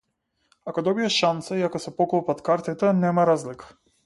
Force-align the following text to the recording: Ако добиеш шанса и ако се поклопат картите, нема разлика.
Ако 0.71 0.83
добиеш 0.87 1.11
шанса 1.17 1.57
и 1.57 1.61
ако 1.69 1.83
се 1.85 1.95
поклопат 2.01 2.41
картите, 2.49 2.93
нема 3.05 3.27
разлика. 3.33 3.73